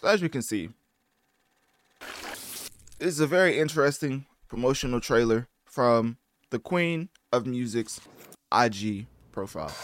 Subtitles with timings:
[0.00, 0.70] So as you can see,
[2.00, 6.16] this is a very interesting promotional trailer from
[6.48, 8.00] the Queen of Music's
[8.50, 9.74] IG profile.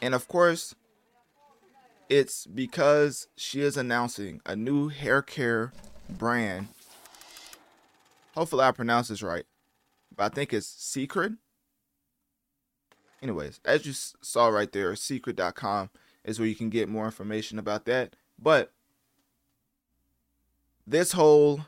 [0.00, 0.76] And of course,
[2.08, 5.72] it's because she is announcing a new hair care
[6.08, 6.68] brand.
[8.36, 9.44] Hopefully, I pronounce this right,
[10.16, 11.38] but I think it's Cécred.
[13.20, 15.90] Anyways, as you saw right there, cecred.com
[16.24, 18.16] is where you can get more information about that.
[18.38, 18.72] But
[20.86, 21.66] this whole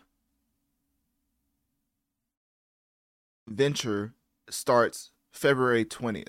[3.47, 4.15] venture
[4.49, 6.29] starts February 20th.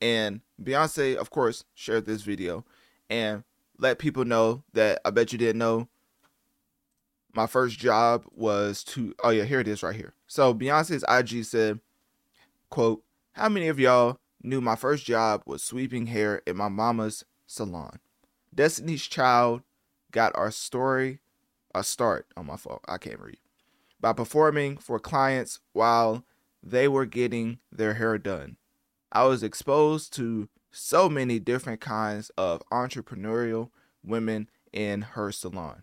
[0.00, 2.64] And Beyonce, of course, shared this video
[3.08, 3.44] and
[3.78, 5.88] let people know that I bet you didn't know
[7.34, 10.14] my first job was to oh yeah, here it is right here.
[10.26, 11.80] So Beyonce's IG said,
[12.68, 17.24] quote, How many of y'all knew my first job was sweeping hair in my mama's
[17.52, 17.98] salon?
[18.54, 19.62] Destiny's Child
[20.10, 21.20] got our story
[21.74, 22.80] a start on my phone.
[22.86, 23.38] I can't read.
[24.00, 26.24] By performing for clients while
[26.62, 28.56] they were getting their hair done.
[29.10, 33.70] I was exposed to so many different kinds of entrepreneurial
[34.02, 35.82] women in her salon.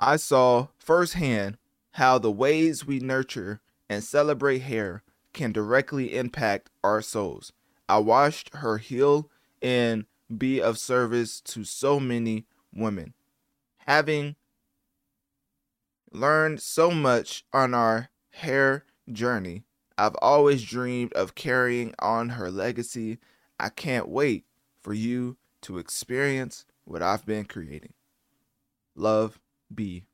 [0.00, 1.58] I saw firsthand
[1.92, 5.02] how the ways we nurture and celebrate hair
[5.32, 7.52] can directly impact our souls.
[7.88, 9.30] I watched her heal
[9.60, 10.06] and
[10.36, 13.14] be of service to so many women.
[13.78, 14.36] Having
[16.10, 19.64] learned so much on our hair journey,
[19.98, 23.18] I've always dreamed of carrying on her legacy.
[23.60, 24.44] I can't wait
[24.80, 27.92] for you to experience what I've been creating.
[28.94, 29.38] Love,
[29.74, 30.04] B.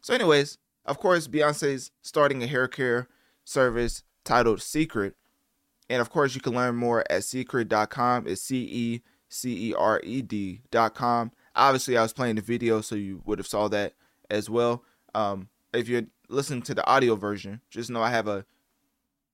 [0.00, 3.08] So, anyways, of course, Beyonce's starting a hair care
[3.44, 5.14] service titled Cécred.
[5.88, 8.26] And of course, you can learn more at cecred.com.
[8.26, 11.32] It's C E C E R E D.com.
[11.54, 13.94] Obviously, I was playing the video, so you would have saw that
[14.30, 14.82] as well.
[15.14, 18.44] Um, if you're listening to the audio version, just know I have a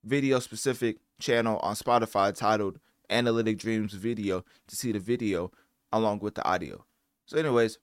[0.04, 2.78] video specific channel on Spotify titled
[3.08, 5.50] Analytic Dreamz Video to see the video
[5.92, 6.84] along with the audio.
[7.26, 7.78] So, anyways,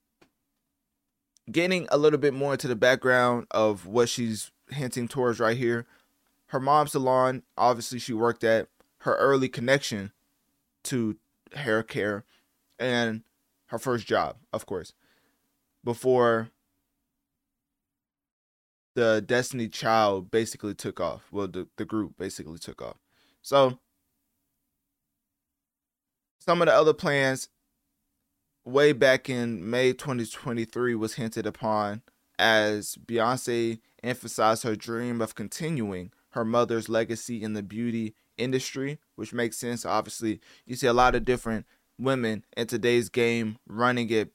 [1.52, 5.86] getting a little bit more into the background of what she's hinting towards right here.
[6.48, 8.68] Her mom's salon, obviously, she worked at
[9.00, 10.12] her early connection
[10.86, 11.18] to
[11.54, 12.24] hair care
[12.80, 13.24] and
[13.68, 14.94] her first job, of course,
[15.84, 16.50] before
[18.96, 21.28] the Destiny Child basically took off.
[21.32, 22.98] Well, the, the group basically took off.
[23.42, 23.80] So,
[26.40, 27.50] some of the other plans
[28.66, 32.02] way back in May 2023 was hinted upon
[32.40, 39.34] as Beyonce emphasized her dream of continuing her mother's legacy in the beauty industry, which
[39.34, 39.86] makes sense.
[39.86, 41.66] Obviously, you see a lot of different
[41.98, 44.32] women in today's game running it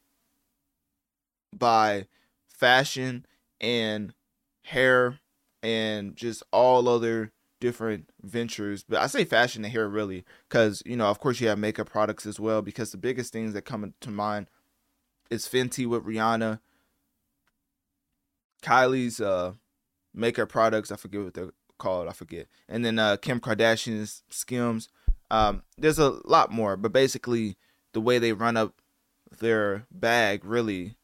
[1.56, 2.06] by
[2.48, 3.24] fashion
[3.60, 4.12] and
[4.64, 5.20] hair
[5.62, 8.84] and just all other different ventures.
[8.88, 11.88] But I say fashion and hair really because, you know, of course you have makeup
[11.88, 14.48] products as well because the biggest things that come to mind
[15.30, 16.58] is Fenty with Rihanna,
[18.60, 19.52] Kylie's uh
[20.12, 20.90] makeup products.
[20.90, 22.08] I forget what they're called.
[22.08, 22.46] I forget.
[22.68, 24.88] And then uh, Kim Kardashian's Skims.
[25.30, 27.56] Um, there's a lot more, but basically
[27.92, 28.82] the way they run up
[29.40, 30.96] their bag really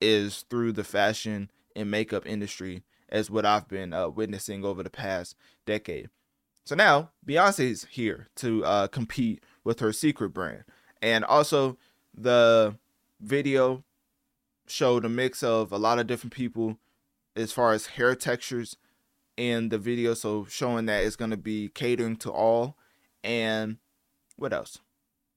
[0.00, 4.90] is through the fashion and makeup industry, as what I've been uh, witnessing over the
[4.90, 6.08] past decade.
[6.64, 10.64] So now Beyonce's here to uh, compete with her Cécred brand,
[11.02, 11.78] and also
[12.14, 12.76] the
[13.20, 13.84] video
[14.66, 16.78] showed a mix of a lot of different people
[17.34, 18.76] as far as hair textures
[19.36, 22.76] in the video, so showing that it's going to be catering to all.
[23.22, 23.78] And
[24.36, 24.78] what else?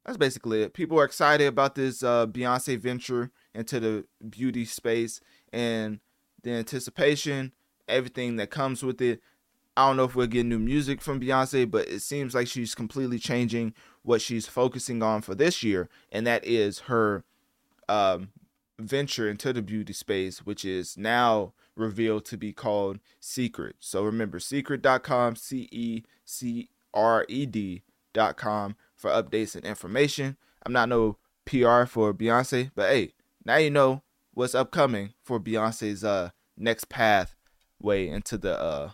[0.05, 0.73] That's basically it.
[0.73, 5.99] People are excited about this uh, Beyonce venture into the beauty space and
[6.43, 7.51] the anticipation,
[7.87, 9.21] everything that comes with it.
[9.75, 12.75] I don't know if we'll get new music from Beyonce, but it seems like she's
[12.75, 13.73] completely changing
[14.03, 17.23] what she's focusing on for this year, and that is her
[17.87, 18.29] um,
[18.79, 23.73] venture into the beauty space, which is now revealed to be called Cécred.
[23.79, 30.37] So remember, cecred.com, C E C R E D.com for updates and information.
[30.65, 33.13] I'm not no PR for Beyonce, but hey,
[33.45, 34.03] now you know
[34.33, 38.91] what's upcoming for Beyonce's uh next pathway into the uh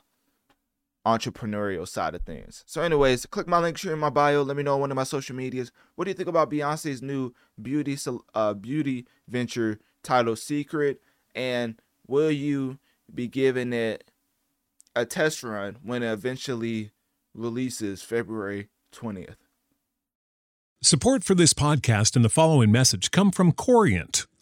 [1.06, 2.64] entrepreneurial side of things.
[2.66, 4.42] So, anyways, click my link here in my bio.
[4.42, 5.72] Let me know on one of my social medias.
[5.96, 7.98] What do you think about Beyonce's new beauty
[8.34, 10.98] uh beauty venture titled Cécred?
[11.34, 12.80] And will you
[13.14, 14.10] be giving it
[14.96, 16.92] a test run when it eventually
[17.34, 19.36] releases February 20th?
[20.82, 24.28] Support for this podcast and the following message come from Corient.